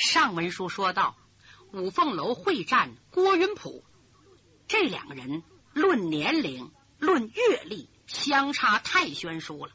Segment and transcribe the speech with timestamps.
[0.00, 1.14] 上文书说到，
[1.72, 3.84] 五凤楼会战郭云普，
[4.66, 5.42] 这两个人
[5.74, 9.72] 论年龄、论阅历，相差太悬殊了。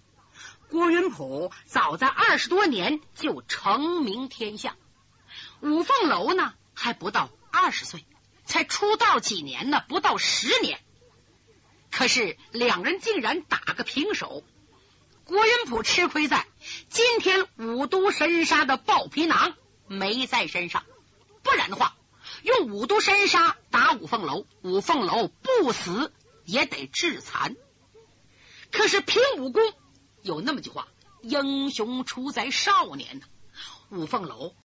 [0.68, 4.76] 郭云普早在二十多年就成名天下，
[5.61, 8.04] 五凤楼呢还不到二十岁，
[8.46, 10.80] 才出道几年呢，不到十年。
[11.92, 14.44] 可是两人竟然打个平手。
[15.23, 16.46] 郭云普吃亏在
[16.89, 19.55] 今天五都神杀的暴皮囊
[19.88, 20.83] 没在身上，
[21.43, 21.95] 不然的话，
[22.43, 26.12] 用五毒神杀打五凤楼，五凤楼不死
[26.43, 27.55] 也得致残。
[28.71, 29.62] 可是凭武功。
[30.21, 30.88] 有那么句话，
[31.21, 33.27] 英雄出在少年呢。
[33.91, 34.55] 五凤楼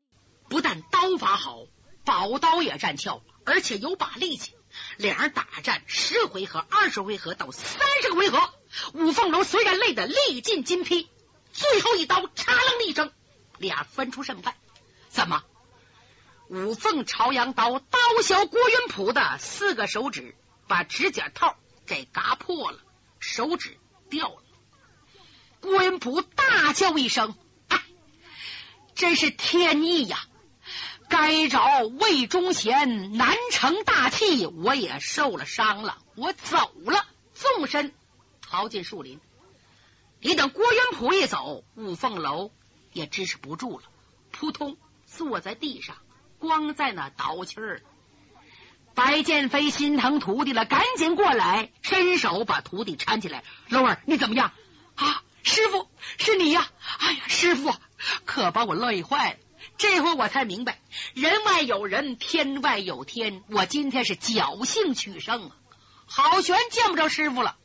[0.48, 1.66] 不但刀法好，
[2.05, 4.55] 宝刀也占鞘，而且有把力气。
[4.97, 8.55] 两人打战十回合、二十回合到三十个回合，
[8.95, 11.11] 五凤楼虽然累得力尽筋疲，
[11.52, 13.12] 最后一刀嚓楞一声，
[13.59, 14.56] 俩分出胜败。
[15.10, 15.42] 怎么？
[16.48, 20.34] 五凤朝阳刀刀削郭云普的四个手指，
[20.67, 22.78] 把指甲套给嘎破了，
[23.19, 23.77] 手指
[24.08, 24.42] 掉了。
[25.61, 27.34] 郭云普大叫一声
[27.69, 27.83] ：“哎，
[28.94, 30.27] 真是天意呀！
[31.08, 37.92] 该着魏忠贤难成大器，我也受了伤了，我走了，纵身
[38.41, 39.20] 逃进树林。
[40.20, 42.52] 你等郭云普一走，五凤楼
[42.92, 43.84] 也支持不住了，
[44.30, 44.77] 扑通
[45.21, 45.97] 坐在地上，
[46.39, 47.83] 光在那倒气儿。
[48.95, 53.45] 白剑飞心疼徒弟了，赶紧过来，伸手把徒弟搀起来。
[53.69, 54.51] 龙儿，你怎么样？
[54.95, 56.71] 啊？”师傅，是你呀！
[57.01, 57.75] 哎呀，师傅，
[58.25, 59.39] 可把我累坏了。
[59.77, 60.81] 这回我才明白，
[61.13, 63.43] 人外有人，天外有天。
[63.51, 65.57] 我今天是侥幸取胜啊！
[66.07, 67.59] 好悬见不着师傅了。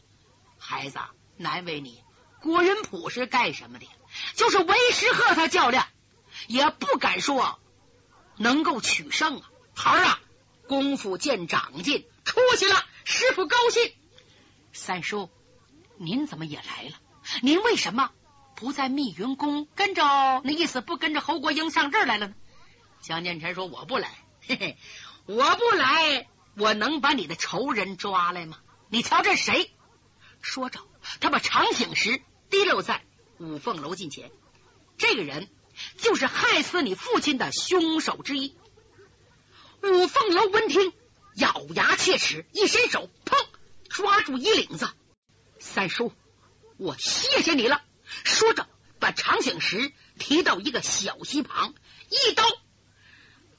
[0.58, 1.00] 孩子，
[1.38, 2.03] 难为你。
[2.42, 3.88] 郭云普是干什么的？
[4.36, 5.88] 就是为师和他较量，
[6.47, 7.59] 也不敢说
[8.38, 9.50] 能够取胜啊。
[9.73, 10.19] 孩儿啊，
[10.67, 13.94] 功夫见长进，出息了，师傅高兴。
[14.73, 15.30] 三叔，
[15.98, 16.92] 您怎么也来了？
[17.42, 18.11] 您为什么
[18.55, 20.42] 不在密云宫跟着？
[20.43, 22.36] 那意思不跟着侯国英上这儿来了呢？
[23.02, 24.09] 江建成说：“我不来，
[24.48, 24.77] 嘿嘿，
[25.26, 28.58] 我不来，我能把你的仇人抓来吗？
[28.89, 29.71] 你瞧这谁？”
[30.42, 30.80] 说着，
[31.20, 33.04] 他把长醒石提溜在
[33.39, 34.32] 五凤楼近前。
[34.98, 35.49] 这个人
[35.97, 38.55] 就是害死你父亲的凶手之一。
[39.83, 40.93] 五凤楼闻听，
[41.36, 43.45] 咬牙切齿，一伸手，砰，
[43.89, 44.89] 抓住衣领子，
[45.59, 46.11] 三叔。
[46.77, 47.83] 我谢谢你了。
[48.23, 48.67] 说着，
[48.99, 51.73] 把长醒石提到一个小溪旁，
[52.09, 52.43] 一刀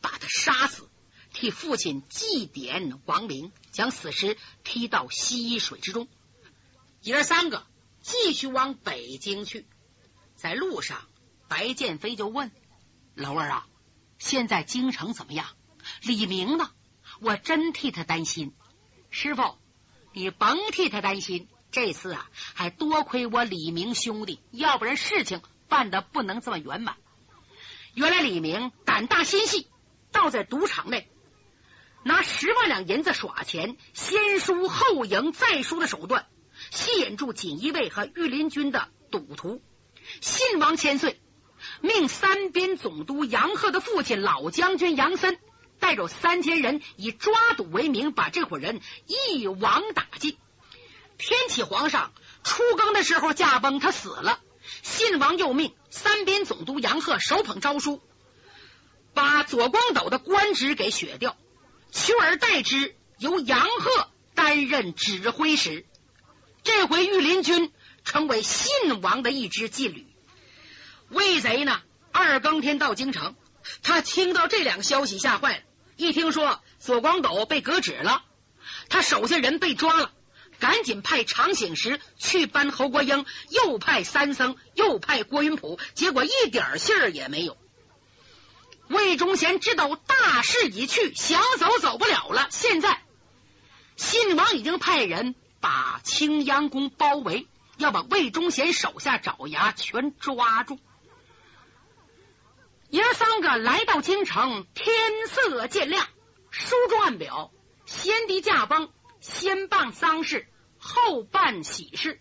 [0.00, 0.88] 把他杀死，
[1.32, 6.08] 替父亲祭奠亡灵，将死尸踢到溪水之中。
[7.02, 7.66] 爷儿三个
[8.02, 9.66] 继续往北京去。
[10.34, 11.08] 在路上，
[11.48, 12.50] 白剑飞就问
[13.14, 13.66] 老二啊
[14.18, 15.46] ：“现在京城怎么样？
[16.02, 16.70] 李明呢？
[17.20, 18.54] 我真替他担心。
[19.10, 19.56] 师傅，
[20.12, 26.96] 你甭替他担心。”这次啊，还多亏我李明兄弟，要不然事情办的不能这么圆满。
[27.92, 29.66] 原来李明胆大心细，
[30.10, 31.10] 倒在赌场内
[32.02, 36.26] 拿十万两银子耍钱，先输后赢再输的手段，
[36.70, 39.60] 吸引住锦衣卫和御林军的赌徒。
[40.22, 41.20] 信王千岁
[41.80, 45.38] 命三边总督杨鹤的父亲老将军杨森
[45.78, 50.36] 带着三千人，以抓赌为名，把这伙人一网打尽。
[51.18, 52.12] 天启皇上
[52.44, 54.40] 出更的时候驾崩，他死了。
[54.82, 58.02] 信王又命三边总督杨鹤手捧诏书，
[59.14, 61.36] 把左光斗的官职给削掉，
[61.92, 65.86] 取而代之由杨鹤担任指挥使。
[66.64, 67.72] 这回御林军
[68.04, 70.06] 成为信王的一支劲旅。
[71.08, 71.80] 魏贼呢，
[72.12, 73.36] 二更天到京城，
[73.82, 75.62] 他听到这两个消息，吓坏了。
[75.96, 78.22] 一听说左光斗被革职了，
[78.88, 80.12] 他手下人被抓了。
[80.58, 87.58] 赶紧派长醒时去搬侯国英，又派三僧，又派郭云普，结果一点信儿也没有。
[88.88, 92.48] 魏忠贤知道大势已去，想走走不了了。
[92.50, 93.02] 现在
[93.96, 100.78] 信王已经派人把青阳宫包围，要把魏忠贤手下爪牙全抓住。
[102.90, 104.94] 爷三个来到京城，天
[105.28, 106.06] 色渐亮，
[106.50, 107.50] 书中暗表，
[107.84, 108.90] 先帝驾崩。
[109.18, 110.46] 先办丧事，
[110.78, 112.20] 后办喜事。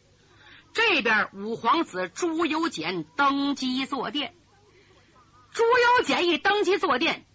[0.74, 4.34] 这边五皇子朱由检登基坐殿。
[5.52, 7.28] 朱由检一登基坐殿，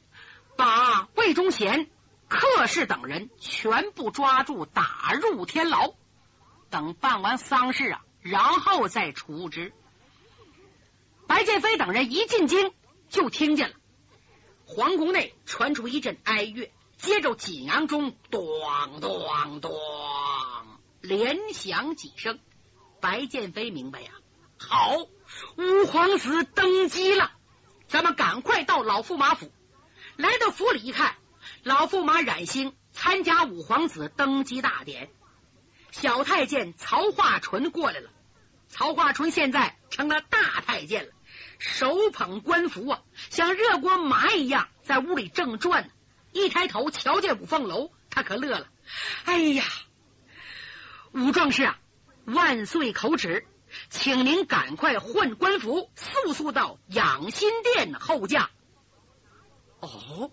[0.57, 1.89] 把魏忠贤、
[2.27, 5.95] 客氏等人全部抓住，打入天牢。
[6.69, 9.73] 等办完丧事啊，然后再处置。
[11.29, 12.73] 白剑飞等人一进京，
[13.11, 13.75] 就听见了
[14.65, 18.47] 皇宫内传出一阵哀乐，接着锦囊中咚
[19.01, 19.73] 咚咚
[21.01, 22.39] 连响几声。
[23.01, 24.11] 白剑飞明白呀，
[24.59, 24.95] 好，
[25.57, 27.33] 五皇子登基了，
[27.89, 29.51] 咱们赶快到老驸马府。
[30.17, 31.17] 来到府里一看，
[31.63, 35.11] 老驸马冉兴参加五皇子登基大典，
[35.91, 38.11] 小太监曹化淳过来了。
[38.69, 41.13] 曹化淳现在成了大太监了，
[41.59, 45.93] 手捧官服啊，像热锅麻一样在屋里正转呢。
[46.33, 48.69] 一抬头瞧见五凤楼，他可乐了。
[49.25, 49.65] 哎呀，
[51.13, 51.79] 五壮士啊！
[52.25, 53.47] 万岁口旨，
[53.89, 58.51] 请您赶快换官服，速速到养心殿候驾。
[59.81, 60.31] 哦，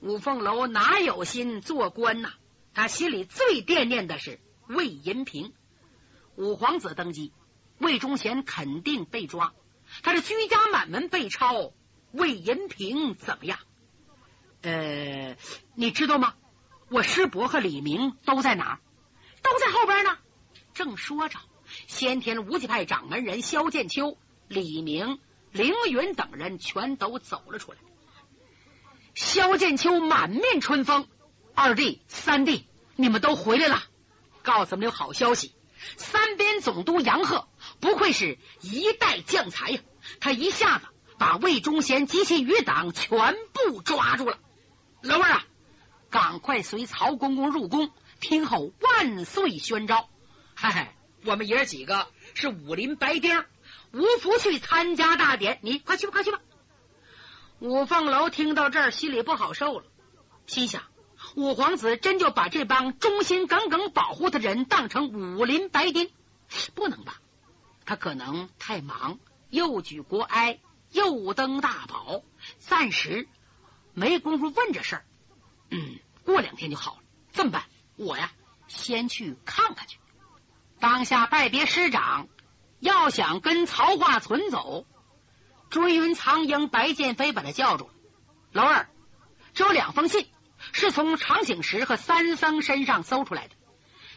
[0.00, 2.32] 五凤楼哪有心做官呐？
[2.74, 5.52] 他心里最惦念的是魏银平。
[6.34, 7.32] 五皇子登基，
[7.78, 9.54] 魏忠贤肯定被抓。
[10.02, 11.72] 他是居家满门被抄，
[12.12, 13.58] 魏银平怎么样？
[14.62, 15.36] 呃，
[15.74, 16.34] 你知道吗？
[16.88, 18.78] 我师伯和李明都在哪儿？
[19.42, 20.18] 都在后边呢。
[20.74, 21.38] 正说着，
[21.86, 25.18] 先天无极派掌门人萧剑秋、李明、
[25.52, 27.78] 凌云等人全都走了出来。
[29.14, 31.08] 萧剑秋满面春风
[31.54, 32.66] ：“二弟、三弟，
[32.96, 33.82] 你们都回来了，
[34.42, 35.54] 告诉你们有好消息。
[35.96, 37.48] 三边总督杨鹤
[37.80, 39.80] 不愧是一代将才呀，
[40.20, 40.86] 他一下子
[41.18, 44.38] 把魏忠贤及其余党全部抓住了。
[45.02, 45.44] 老二啊，
[46.10, 47.90] 赶快随曹公公入宫，
[48.20, 50.08] 听候万岁宣召。”
[50.54, 53.44] 嗨嗨，我们爷儿几个是武林白丁，
[53.92, 55.58] 无福去参加大典。
[55.62, 56.40] 你快去吧，快去吧！
[57.58, 59.86] 五凤楼听到这儿，心里不好受了，
[60.46, 60.82] 心想：
[61.34, 66.10] 五皇子真就把这帮忠心耿耿保护的人当成武林白丁？
[66.74, 67.20] 不能吧？
[67.86, 69.18] 他可能太忙，
[69.48, 70.58] 又举国哀，
[70.90, 72.22] 又登大宝，
[72.58, 73.28] 暂时
[73.94, 75.06] 没工夫问这事儿。
[75.70, 76.98] 嗯，过两天就好了。
[77.32, 77.64] 这么办？
[77.96, 78.32] 我呀，
[78.66, 79.98] 先去看看去。
[80.80, 82.28] 当下拜别师长，
[82.80, 84.84] 要想跟曹化存走，
[85.70, 87.94] 追云苍鹰白剑飞把他叫住了。
[88.52, 88.88] 老二，
[89.54, 90.28] 这有两封信，
[90.72, 93.54] 是从长醒石和三僧身上搜出来的，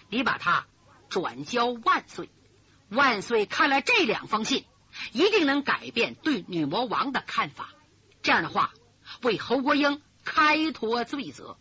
[0.09, 0.65] 你把它
[1.07, 2.29] 转交万岁。
[2.89, 4.65] 万岁看了这两封信，
[5.11, 7.69] 一定能改变对女魔王的看法。
[8.21, 8.73] 这样的话，
[9.21, 11.57] 为侯国英开脱罪责。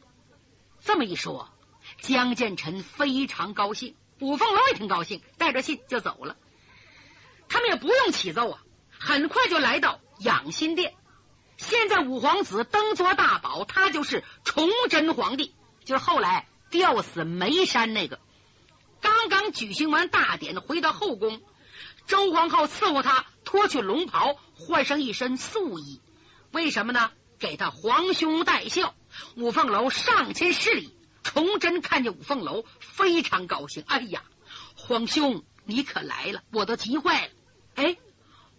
[0.85, 1.51] 这么一说，
[2.01, 3.95] 江建臣非常高兴。
[4.21, 6.37] 五凤楼也挺高兴，带着信就走了。
[7.49, 8.63] 他们也不用起奏啊，
[8.99, 10.95] 很快就来到养心殿。
[11.57, 15.55] 现在五皇子登坐大宝，他就是崇祯皇帝，
[15.85, 18.19] 就是后来吊死眉山那个。
[19.01, 21.41] 刚刚举行完大典，回到后宫，
[22.07, 26.01] 周皇后伺候他脱去龙袍，换上一身素衣。
[26.53, 27.11] 为什么呢？
[27.39, 28.95] 给他皇兄戴孝。
[29.37, 30.95] 五凤楼上前施礼。
[31.23, 33.85] 崇祯看见五凤楼，非常高兴。
[33.87, 34.23] 哎呀，
[34.77, 37.33] 皇兄，你可来了，我都急坏了。
[37.75, 37.97] 哎，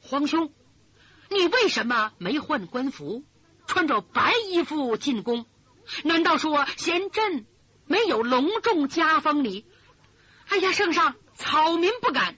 [0.02, 0.54] 皇兄，
[1.30, 3.24] 你为什么没换官服，
[3.66, 5.48] 穿着白衣服进宫？
[6.04, 7.48] 难道说贤朕
[7.86, 9.66] 没有隆重加封你？
[10.50, 12.38] 哎呀，圣上，草民不敢。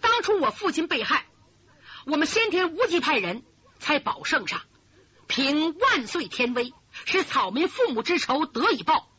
[0.00, 1.26] 当初我父亲被害，
[2.04, 3.42] 我们先天无极派人
[3.78, 4.60] 才保圣上，
[5.26, 6.74] 凭万岁天威，
[7.04, 9.10] 使草民父母之仇得以报。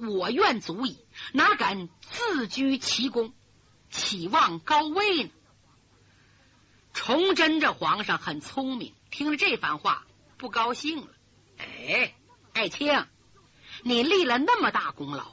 [0.00, 3.34] 我愿足矣，哪敢自居其功，
[3.90, 5.30] 期望高位呢？
[6.92, 10.06] 崇祯这皇上很聪明，听了这番话
[10.38, 11.08] 不高兴了。
[11.58, 12.14] 哎，
[12.52, 13.06] 爱卿，
[13.82, 15.32] 你立了那么大功劳，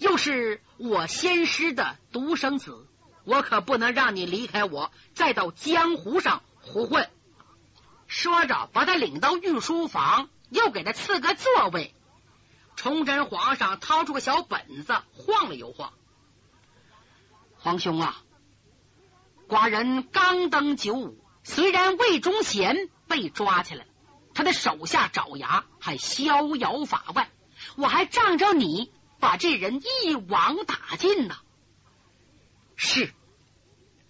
[0.00, 2.86] 又是我先师的独生子，
[3.24, 7.10] 我可不能让你离开我，再到江湖上胡混。
[8.06, 11.94] 说着，把他领到御书房，又给他赐个座位。
[12.76, 15.92] 崇祯皇上掏出个小本子，晃了又晃。
[17.58, 18.22] 皇兄啊，
[19.48, 23.84] 寡人刚登九五，虽然魏忠贤被抓起来，
[24.32, 27.30] 他的手下爪牙还逍遥法外，
[27.76, 31.36] 我还仗着你把这人一网打尽呢。
[32.76, 33.12] 是，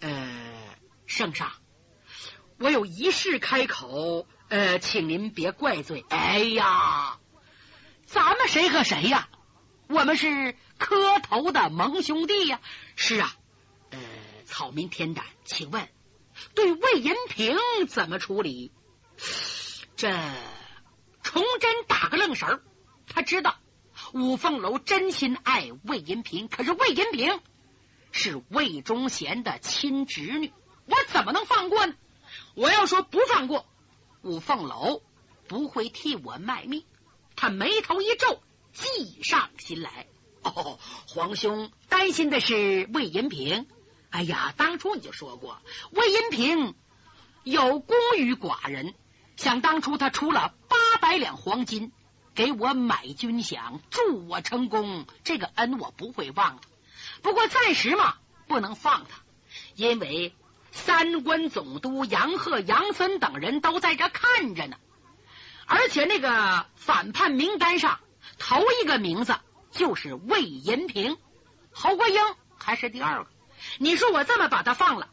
[0.01, 1.53] 呃，圣上，
[2.59, 6.05] 我有一事开口，呃，请您别怪罪。
[6.09, 7.19] 哎呀。
[8.07, 9.29] 咱们谁和谁呀？
[9.89, 12.61] 我们是磕头的盟兄弟呀！
[12.97, 13.33] 是啊，
[13.91, 13.99] 呃，
[14.47, 15.89] 草民天胆，请问
[16.57, 17.57] 对魏银平
[17.89, 18.73] 怎么处理？
[19.95, 20.11] 这
[21.23, 22.63] 崇祯打个愣神儿，
[23.07, 23.59] 他知道
[24.13, 27.41] 五凤楼真心爱魏银平，可是魏银平
[28.13, 30.53] 是魏忠贤的亲侄女，
[30.87, 31.95] 我怎么能放过呢？
[32.55, 33.67] 我要说不放过，
[34.23, 35.03] 五凤楼
[35.49, 36.85] 不会替我卖命。
[37.37, 40.07] 他眉头一皱，计上心来。
[40.43, 43.67] 哦，皇兄担心的是魏银平。
[44.11, 45.61] 哎呀，当初你就说过，
[45.93, 46.75] 魏银平
[47.45, 48.95] 有功于寡人。
[49.37, 51.93] 想当初他出了八百两黄金
[52.35, 56.63] 给我买军饷，助我成功，这个恩我不会忘的。
[57.23, 59.21] 不过暂时嘛，不能放他，
[59.75, 60.35] 因为
[60.71, 64.77] 三关总督杨鹤、杨森等人都在这看着呢。
[65.67, 68.01] 而且那个反叛名单上
[68.39, 69.39] 头一个名字
[69.71, 71.17] 就是魏银平，
[71.71, 72.21] 侯国英
[72.59, 73.31] 还是第二个。
[73.79, 75.11] 你说我这么把他放了，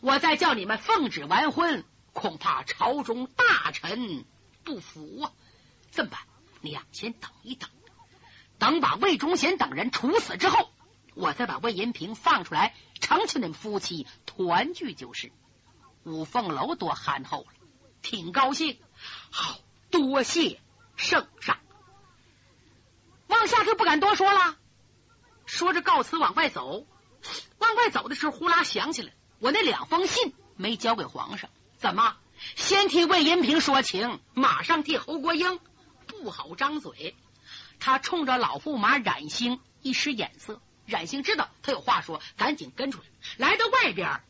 [0.00, 4.24] 我再叫你们奉旨完婚，恐怕朝中大臣
[4.64, 5.32] 不服啊！
[5.90, 6.20] 这么办？
[6.60, 7.68] 你呀，先等一等，
[8.58, 10.70] 等把魏忠贤等人处死之后，
[11.14, 15.32] 我再把魏银平放出来，成全你们夫妻团聚就是。
[16.04, 17.48] 五凤楼多憨厚了，
[18.02, 18.78] 挺高兴。
[19.30, 19.58] 好。
[19.90, 20.60] 多谢
[20.96, 21.56] 圣上，
[23.26, 24.58] 往下就不敢多说了。
[25.46, 26.86] 说着告辞往外走，
[27.56, 31.48] 往外走的时候，呼啦想起来，我那两封信没交给皇上。
[31.78, 32.18] 怎么？
[32.54, 35.58] 先替魏银平说情，马上替侯国英
[36.22, 37.14] 不好张嘴。
[37.80, 43.06] 他冲着老驸马冉兴一使眼色，冉兴知道他有话说，赶紧跟出来。
[43.36, 44.20] 来到外边，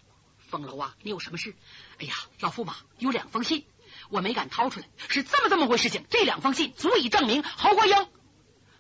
[0.49, 1.54] 凤楼啊，你有什么事？
[1.99, 3.64] 哎呀，老驸马有两封信。
[4.11, 6.04] 我没敢掏出来，是这么这么回事情。
[6.09, 7.95] 这两封信足以证明侯国英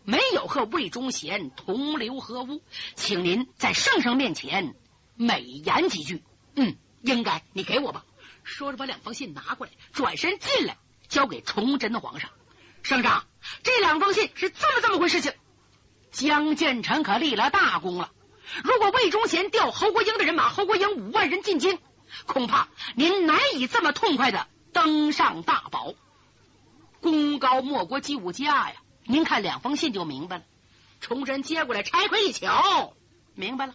[0.04, 2.62] 没有和魏忠贤同流合污，
[2.94, 4.74] 请您在圣上面前
[5.16, 6.22] 美言几句。
[6.54, 8.04] 嗯，应该你给我吧。
[8.44, 12.30] 说着把两封信拿过来，转身进来交给崇祯的皇上。
[12.88, 13.26] 圣上，
[13.62, 15.34] 这两封信是这么这么回事情。
[16.10, 18.10] 江建成可立了大功了。
[18.64, 21.78] 如果魏忠贤调侯国英的人马，侯国英五万人进京，
[22.24, 24.46] 恐怕您难以这么痛快的。
[24.72, 25.92] 登上大宝，
[27.02, 28.76] 功高莫过姬武家呀！
[29.04, 30.44] 您看两封信就明白了。
[31.02, 32.94] 崇祯接过来拆开一瞧，
[33.34, 33.74] 明白了，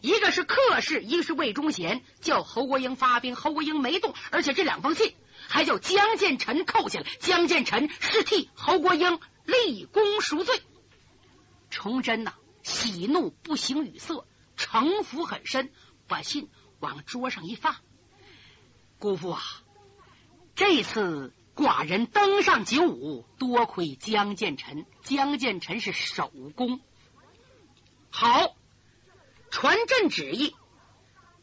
[0.00, 5.14] 一个是客氏，一个是魏忠贤，叫侯国英发兵，侯国英没动，而且这两封信
[5.50, 10.62] 还叫江建成扣下来，江建成是替侯国英立功赎罪。
[11.70, 14.26] 崇祯呐，喜怒不形于色，
[14.56, 15.72] 城府很深，
[16.06, 17.74] 把信往桌上一放，
[19.00, 19.42] 姑父啊。
[20.54, 24.86] 这次寡人登上九五，多亏江建臣。
[25.02, 26.80] 江建臣是首功，
[28.10, 28.54] 好，
[29.50, 30.54] 传朕旨意，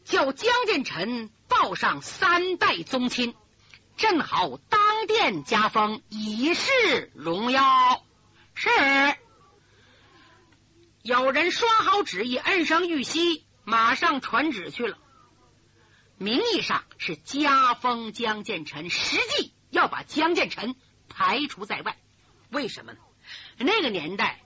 [0.04, 3.34] 叫江建臣报上三代宗亲，
[3.98, 8.04] 正好当殿加封，以示荣耀。
[8.54, 8.70] 是，
[11.02, 14.96] 有人刷好旨意，摁上玉玺，马上传旨去了。
[16.16, 20.76] 名义上是加封江建臣，实际要把江建臣
[21.08, 21.96] 排除在外。
[22.50, 22.98] 为什么呢？
[23.58, 24.44] 那个年代，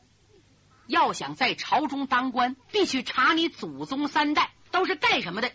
[0.87, 5.53] 要想在朝中当官，必须查你祖宗三代都是干什么的，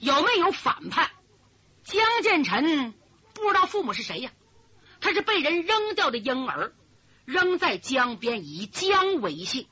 [0.00, 1.10] 有没有反叛。
[1.84, 2.94] 江建臣
[3.40, 4.30] 不知道父母是谁呀？
[5.00, 6.72] 他是被人扔掉的婴儿，
[7.26, 9.68] 扔在江边，以江为姓。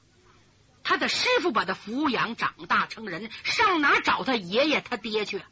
[0.82, 5.42] 他的师傅把他抚养长大成人，上哪找他爷爷他爹去？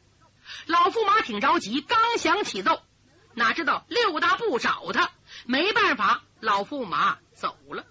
[0.66, 2.83] 老驸马挺着急，刚想起奏，
[3.33, 5.11] 哪知道六大部找他，
[5.47, 7.87] 没办法，老驸马走了。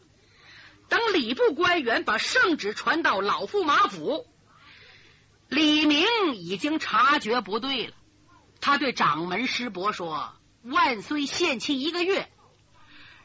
[0.87, 4.27] 等礼部官员把圣旨传到老驸马府，
[5.47, 7.93] 李明已经察觉不对了。
[8.61, 12.31] 他对掌门师伯说：“万岁限期一个月，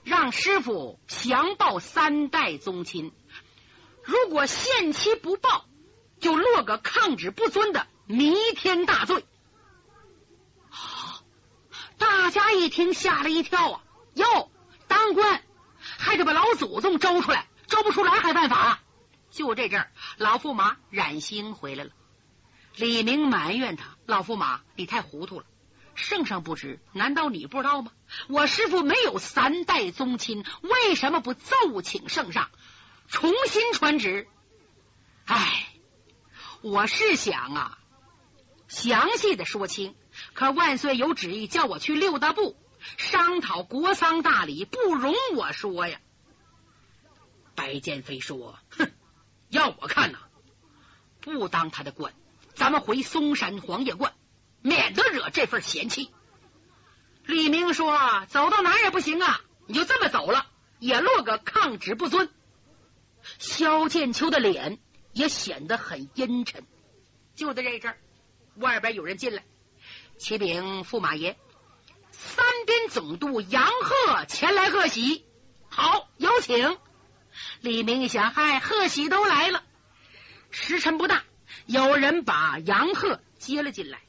[0.02, 3.12] 让师傅详报三代宗亲。
[4.02, 5.66] 如果限期不报，
[6.18, 9.24] 就落个抗旨不遵的。”弥天大罪！
[11.98, 13.82] 大家一听吓了一跳啊！
[14.14, 14.48] 哟，
[14.86, 15.42] 当官
[15.80, 18.78] 还得把老祖宗招出来，招不出来还犯法？
[19.32, 21.90] 就这阵儿，老驸马冉兴回来了。
[22.76, 25.46] 李明埋怨他：“老驸马，你太糊涂了，
[25.94, 27.90] 圣上不知，难道你不知道吗？
[28.28, 32.50] 我师傅没有三代宗亲，为什么不奏请圣上
[33.08, 34.28] 重新传旨？
[35.24, 35.66] 哎，
[36.62, 37.78] 我是想啊。”
[38.68, 39.94] 详细的说清，
[40.34, 42.56] 可万岁有旨意，叫我去六大部
[42.98, 46.00] 商讨国丧大礼，不容我说呀。
[47.54, 48.90] 白剑飞说：“哼，
[49.48, 50.18] 要我看呐，
[51.20, 52.12] 不当他的官，
[52.56, 54.12] 咱们回嵩山黄叶观，
[54.60, 56.10] 免得惹这份嫌弃。”
[57.24, 57.96] 李明说
[58.28, 60.46] ：“走到哪也不行啊，你就这么走了，
[60.80, 62.28] 也落个抗旨不遵。”
[63.38, 64.78] 萧剑秋的脸
[65.12, 66.64] 也显得很阴沉。
[67.34, 67.98] 就在这阵儿。
[68.56, 69.44] 外边有人进来，
[70.16, 71.36] 启禀驸马爷，
[72.10, 75.26] 三边总督杨鹤前来贺喜。
[75.68, 76.78] 好，有请。
[77.60, 79.62] 李明一想，嗨，贺喜都来了。
[80.50, 81.24] 时辰不大，
[81.64, 84.00] 有人把杨鹤接了进来。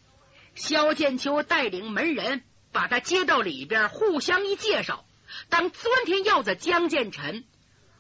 [0.56, 5.06] 萧剑秋带领门人把他接到里边，互相一介绍。
[5.50, 7.46] 当钻天鹞子江建臣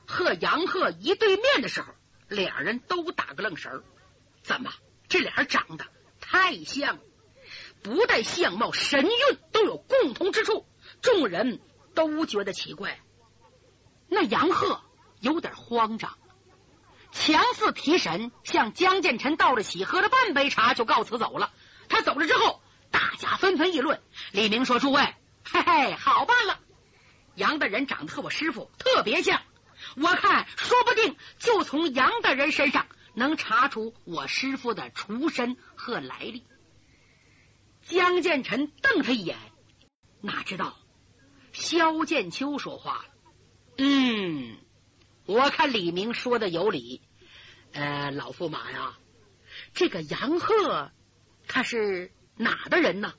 [0.05, 1.93] 和杨鹤一对面的时候，
[2.27, 3.83] 俩人都打个愣神儿。
[4.43, 4.71] 怎么，
[5.07, 5.85] 这俩人长得
[6.19, 6.99] 太像？
[7.83, 10.65] 不但相貌、神韵都有共同之处，
[11.01, 11.59] 众人
[11.93, 12.99] 都觉得奇怪。
[14.07, 14.81] 那杨鹤
[15.19, 16.17] 有点慌张，
[17.19, 21.51] 强似提神，向江建臣道了喜，喝了半杯茶就告辞走了。
[21.89, 24.01] 他走了之后，大家纷纷议论。
[24.31, 25.01] 李明说：“诸位，
[25.43, 26.59] 嘿嘿，好办了。
[27.35, 29.41] 杨大人长得和我师傅特别像，
[29.97, 36.45] 我看说不定就从杨大人身上能查出我师傅的出身和来历。”
[37.83, 39.37] 江建臣瞪他一眼，
[40.21, 40.77] 哪知道
[41.51, 43.05] 萧剑秋说话了。
[43.77, 44.57] 嗯，
[45.25, 47.01] 我看李明说的有理。
[47.77, 48.97] 呃，老驸马呀，
[49.75, 50.91] 这个杨鹤
[51.47, 53.13] 他是哪的人呢？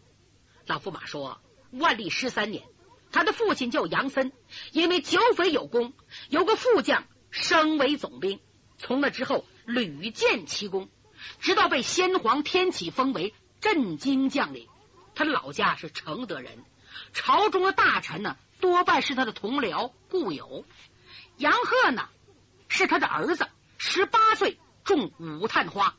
[0.67, 2.65] 老驸马说，万历十三年，
[3.13, 4.33] 他的父亲叫杨森，
[4.73, 5.93] 因为剿匪有功，
[6.29, 8.41] 有个副将升为总兵，
[8.79, 10.89] 从那之后屡建奇功，
[11.39, 14.67] 直到被先皇天启封为镇京将领。
[15.15, 16.65] 他的老家是承德人，
[17.13, 18.37] 朝中的大臣呢？
[18.59, 20.65] 多半是他的同僚故友，
[21.37, 22.09] 杨鹤呢
[22.67, 23.47] 是他的儿子，
[23.79, 25.95] 十八岁中武探花，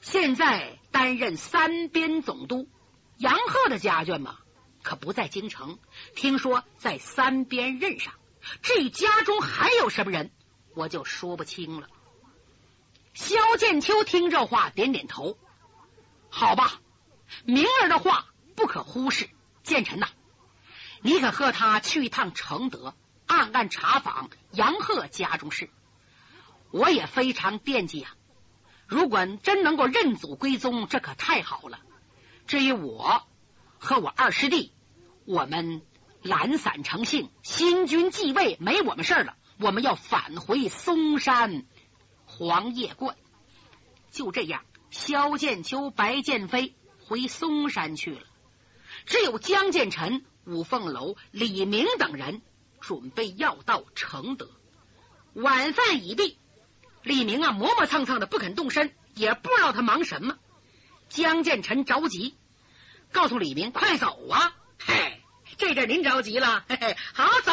[0.00, 2.68] 现在担任三边总督。
[3.16, 4.38] 杨鹤的家眷嘛，
[4.82, 5.78] 可不在京城，
[6.16, 8.12] 听说在三边任上。
[8.62, 10.32] 至于家中还有什么人，
[10.74, 11.88] 我就说不清了。
[13.14, 15.38] 萧剑秋听这话，点点头。
[16.30, 16.80] 好吧，
[17.44, 18.26] 明儿的话
[18.56, 19.30] 不可忽视。
[19.62, 20.08] 剑臣呐。
[21.00, 22.94] 你可和他去一趟承德，
[23.26, 25.70] 暗暗查访杨鹤家中事。
[26.70, 28.14] 我也非常惦记啊！
[28.86, 31.80] 如果真能够认祖归宗，这可太好了。
[32.46, 33.22] 至于我
[33.78, 34.72] 和我二师弟，
[35.24, 35.82] 我们
[36.22, 39.36] 懒散成性，新君继位没我们事了。
[39.60, 41.64] 我们要返回嵩山
[42.26, 43.16] 黄叶观。
[44.10, 46.74] 就这样，萧剑秋、白剑飞
[47.06, 48.22] 回嵩山去了，
[49.06, 50.24] 只有江建臣。
[50.46, 52.40] 五凤楼、李明等人
[52.80, 54.48] 准备要到承德。
[55.34, 56.38] 晚饭已毕，
[57.02, 60.38] 李明啊磨磨蹭蹭的不肯动身，也不知道他忙什么。
[61.08, 62.36] 江建臣着急，
[63.12, 65.22] 告诉李明：“快走啊！”嘿，
[65.56, 67.52] 这阵您着急了，嘿嘿，好走。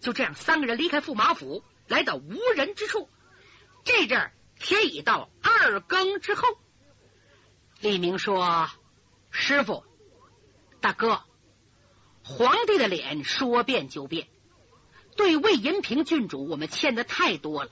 [0.00, 3.10] 就这样，三个人离开驸马府，来到无人之处。
[3.84, 6.48] 这阵天已到二更之后。
[7.80, 8.70] 李明说
[9.30, 9.84] ：“师傅，
[10.80, 11.22] 大哥。”
[12.22, 14.28] 皇帝的脸说变就变，
[15.16, 17.70] 对魏银平郡主，我们欠的太多了。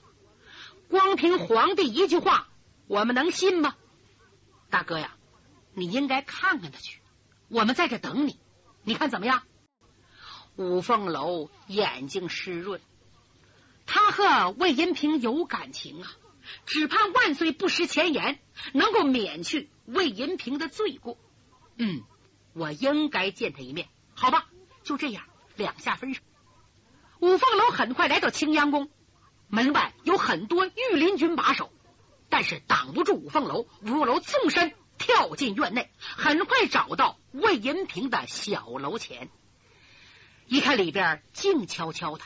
[0.89, 2.49] 光凭皇帝一句话，
[2.87, 3.75] 我们能信吗？
[4.71, 5.15] 大哥呀，
[5.75, 7.01] 你应该看看他去。
[7.49, 8.39] 我们在这等你，
[8.83, 9.43] 你看怎么样？
[10.57, 12.81] 五凤楼眼睛湿润，
[13.87, 16.11] 他和魏银平有感情啊，
[16.67, 18.39] 只盼万岁不失前言，
[18.73, 21.17] 能够免去魏银平的罪过。
[21.77, 22.03] 嗯，
[22.55, 23.89] 我应该见他一面。
[24.15, 24.49] 好吧，
[24.83, 25.25] 就这样，
[25.57, 26.23] 两下分手。
[27.21, 28.91] 五凤楼很快来到青阳宫，
[29.49, 31.73] 门外有很多御林军把守，
[32.29, 33.67] 但是挡不住五凤楼。
[33.83, 39.31] 五凤楼纵身跳进院内，很快找到魏银平的小楼前，
[40.47, 42.25] 一看里边静悄悄的，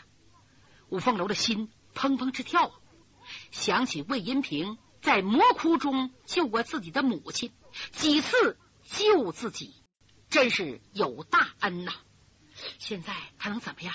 [0.88, 2.72] 五凤楼的心砰砰直跳，
[3.50, 7.52] 想起魏银平在魔窟中救过自己的母亲，
[7.92, 9.74] 几次救自己。
[10.28, 11.92] 真是有大恩呐！
[12.78, 13.94] 现在他能怎么样？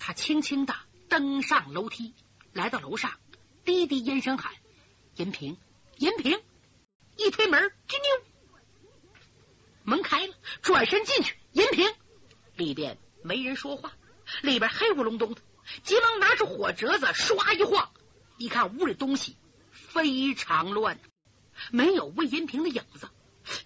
[0.00, 0.74] 他轻轻的
[1.08, 2.14] 登上楼梯，
[2.56, 3.12] 来到楼上，
[3.66, 4.50] 低低阴声喊
[5.16, 5.58] ：“银平，
[5.98, 6.40] 银平！”
[7.18, 8.24] 一推门，吱扭，
[9.84, 11.86] 门开了，转身进去，银平
[12.56, 13.92] 里边没人说话，
[14.40, 15.42] 里边黑咕隆咚的，
[15.84, 17.92] 急忙拿出火折子，唰一晃，
[18.38, 19.36] 一看屋里东西
[19.70, 20.98] 非常乱，
[21.70, 23.10] 没有魏银平的影子，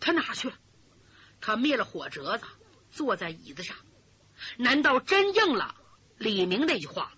[0.00, 0.56] 他哪去了？
[1.40, 2.44] 他灭了火折子，
[2.90, 3.76] 坐在椅子上。
[4.56, 5.76] 难道真应了
[6.18, 7.12] 李明那句话？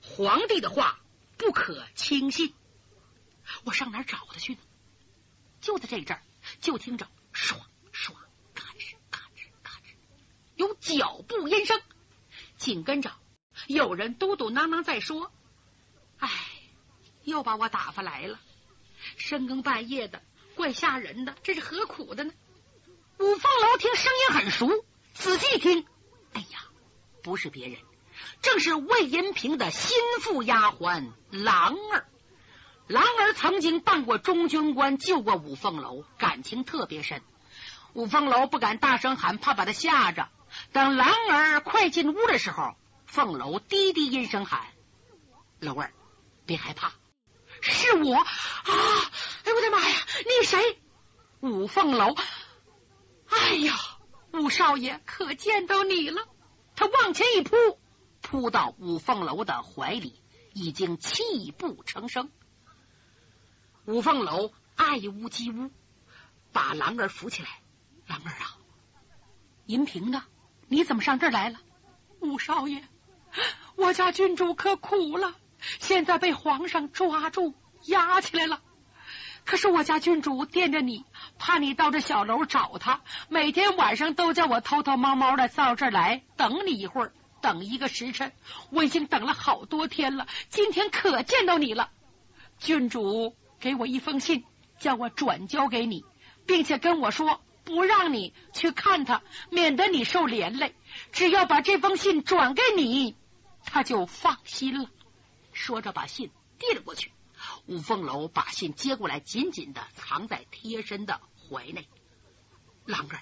[0.00, 0.98] 皇帝的话
[1.42, 2.54] 不可轻信。
[3.64, 4.60] 我上哪找他去呢？
[5.60, 6.22] 就在这阵儿，
[6.60, 7.56] 就听着唰
[7.92, 8.14] 唰，
[8.54, 9.94] 嘎吱嘎吱嘎吱，
[10.54, 11.82] 有脚步音声。
[12.58, 13.12] 紧跟着
[13.66, 15.32] 有人嘟嘟囔囔在说
[16.18, 16.30] ：“哎，
[17.24, 18.38] 又把我打发来了。
[19.16, 20.22] 深更半夜的，
[20.54, 21.36] 怪吓人的。
[21.42, 22.32] 这是何苦的呢？”
[23.18, 25.84] 五凤楼听声音很熟，仔细听，
[26.34, 26.64] 哎呀，
[27.24, 27.80] 不是别人，
[28.42, 32.06] 正是魏银平的心腹丫鬟郎儿。
[32.88, 37.22] 郎儿曾经当过中军官，救过五凤楼，感情特别深。
[37.94, 40.28] 五凤楼不敢大声喊，怕把他吓着。
[40.72, 42.74] 等郎儿快进屋的时候，
[43.06, 44.66] 凤楼低低阴声喊
[45.60, 45.92] ：“楼儿，
[46.44, 46.92] 别害怕，
[47.60, 48.26] 是我啊！
[49.44, 50.82] 哎我的妈呀，你谁？”
[51.40, 52.14] 五凤楼，
[53.28, 53.74] 哎呀，
[54.32, 56.26] 五少爷可见到你了。
[56.74, 57.56] 他往前一扑，
[58.32, 60.18] 扑到五凤楼的怀里，
[60.54, 62.30] 已经泣不成声。
[63.84, 65.70] 五凤楼爱屋及乌，
[66.50, 67.50] 把郎儿扶起来。
[68.06, 68.56] 郎儿啊，
[69.66, 70.24] 银平呢？
[70.66, 71.58] 你怎么上这儿来了？
[72.20, 72.82] 五少爷，
[73.76, 75.34] 我家郡主可苦了，
[75.80, 78.62] 现在被皇上抓住押起来了。
[79.44, 81.04] 可是我家郡主惦着你，
[81.38, 88.32] 怕你到这小楼找他，每天晚上都叫我偷偷摸摸的到这儿来等你一会儿，等一个时辰。
[88.70, 91.90] 我已经等了好多天了，今天可见到你了。
[92.58, 93.36] 郡主。
[93.60, 94.44] 给我一封信，
[94.80, 96.04] 叫我转交给你，
[96.46, 100.74] 并且跟我说不让你去看他，免得你受连累。
[101.12, 103.14] 只要把这封信转给你，
[103.64, 104.90] 他就放心了。
[105.52, 107.12] 说着，把信递了过去。
[107.66, 111.86] 五凤楼把信接过来，紧紧的藏在贴身的怀内。
[112.84, 113.20] 郎儿，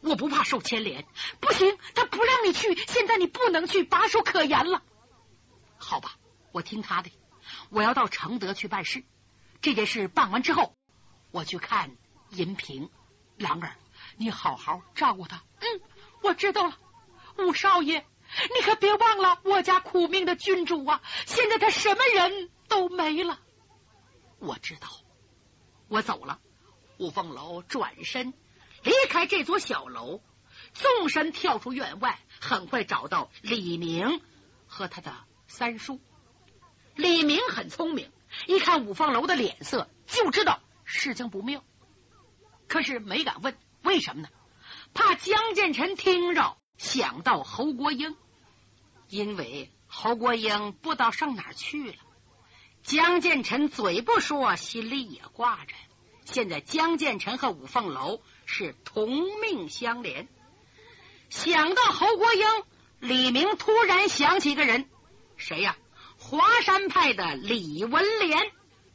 [0.00, 1.06] 我不怕受牵连。
[1.40, 4.82] 不行，他不让你去，现在你不能去，把守可严了。
[5.76, 6.16] 好吧，
[6.52, 7.10] 我听他的，
[7.70, 9.04] 我要到承德去办事。
[9.60, 10.76] 这件事办完之后，
[11.30, 11.96] 我去看
[12.30, 12.90] 银平。
[13.38, 13.76] 兰儿，
[14.16, 15.44] 你好好照顾他。
[15.60, 15.80] 嗯，
[16.22, 16.76] 我知道了。
[17.36, 18.04] 五少爷，
[18.52, 21.00] 你可别忘了我家苦命的郡主啊！
[21.24, 23.38] 现在他什么人都没了。
[24.40, 24.88] 我知道，
[25.86, 26.40] 我走了。
[26.98, 28.34] 五凤楼转身
[28.88, 30.22] 离开这座小楼，
[30.72, 34.22] 纵身跳出院外，很快找到李明
[34.66, 35.14] 和他的
[35.46, 36.00] 三叔。
[36.94, 38.10] 李明很聪明。
[38.46, 41.64] 一看五凤楼的脸色，就知道事情不妙，
[42.66, 44.28] 可是没敢问为什么呢？
[44.94, 48.16] 怕江建成听着想到侯国英，
[49.08, 51.96] 因为侯国英不知道上哪去了。
[52.82, 55.74] 江建成嘴不说，心里也挂着。
[56.26, 60.26] 现在江建成和五凤楼是同命相连。
[61.28, 62.46] 想到侯国英，
[62.98, 64.88] 李明突然想起一个人，
[65.36, 65.76] 谁呀？
[66.16, 68.50] 华山派的李文莲，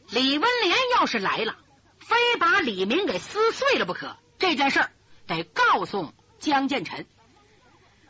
[0.09, 1.55] 李文莲要是来了，
[1.99, 4.17] 非把李明给撕碎了不可。
[4.39, 4.91] 这件事儿
[5.27, 7.05] 得告诉江建成。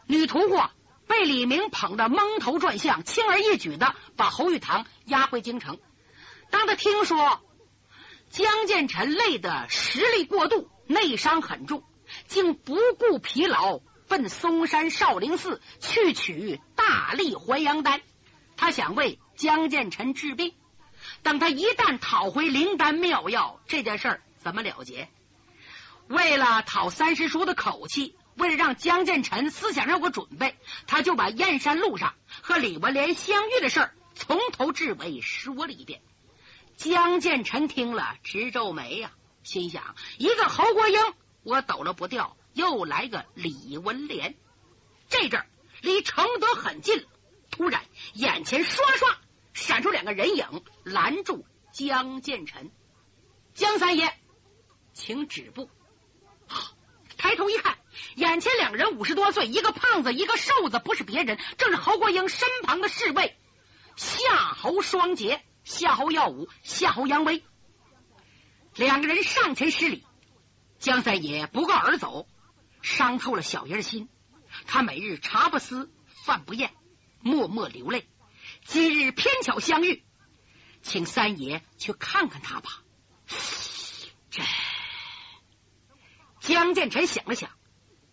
[0.08, 0.60] 女屠户
[1.08, 5.77] 被李明捧得蒙头转向，轻而易举的把侯玉堂押回京城。
[6.49, 7.41] 当他听说
[8.29, 11.84] 江建成累得实力过度，内伤很重，
[12.27, 18.01] 竟不顾疲劳奔嵩山少林寺去取大力还阳丹。
[18.56, 20.53] 他想为江建成治病，
[21.23, 25.10] 等他一旦讨回灵丹妙药，这件事儿怎么了结？
[26.08, 36.01] 为了讨三师叔的口气，为了让江建成思想上有个准备，他就把燕山路上和李文莲相遇的事儿从头至尾说了一遍。
[36.75, 39.12] 江建成听了直皱眉呀，
[39.43, 40.99] 心想：一个侯国英
[41.43, 44.36] 我抖了不掉，又来个李文莲，
[45.10, 45.47] 这阵儿
[45.82, 47.06] 离承德很近。
[47.51, 49.17] 突然，眼前刷刷
[49.53, 52.71] 闪出两个人影，拦住江建成。
[53.53, 54.12] 江三爷，
[54.93, 55.69] 请止步。
[57.17, 57.77] 抬头一看，
[58.15, 63.38] 眼前两个人五十多岁，一个胖子，一个瘦子，不是别人，正是侯国英身旁的侍卫
[63.95, 67.43] 夏侯双杰、夏侯耀武、夏侯扬威。
[68.75, 70.03] 两个人上前施礼，
[70.79, 72.27] 江三爷不告而走，
[72.81, 74.09] 伤透了小爷的心。
[74.65, 75.91] 他每日茶不思，
[76.25, 76.73] 饭不厌。
[77.21, 78.07] 默默流泪，
[78.65, 80.03] 今日偏巧相遇，
[80.81, 82.81] 请三爷去看看他吧。
[84.29, 84.43] 这
[86.41, 87.49] 江建成想了想，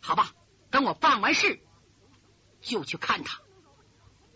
[0.01, 0.33] 好吧，
[0.71, 1.61] 等我办完事
[2.61, 3.41] 就去看他。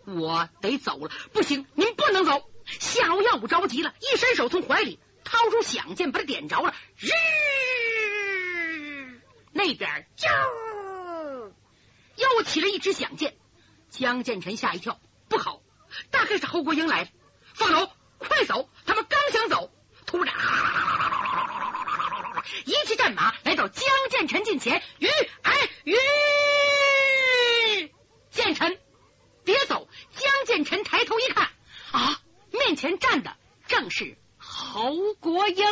[0.05, 2.49] 我得走了，不行，您不能走。
[2.65, 4.99] 夏侯耀武着急了，一伸手从怀里
[5.35, 7.09] 掏出响箭把他点着了，日，
[9.51, 11.51] 那边啾，
[12.15, 13.35] 又起了一支响箭。
[13.89, 15.61] 江建臣吓一跳，不好，
[16.09, 17.09] 大概是侯国英来了。
[17.53, 18.69] 放手，快走！
[18.85, 19.73] 他们刚想走，
[20.05, 20.33] 突然，
[22.65, 25.07] 一骑战马来到江建臣近前，于
[25.41, 25.95] 哎于，
[28.31, 28.79] 建臣，
[29.43, 29.89] 别走！
[30.15, 31.49] 江建臣抬头一看，
[31.91, 32.21] 啊，
[32.51, 33.35] 面前站的
[33.67, 34.17] 正是
[34.75, 35.63] 侯国英。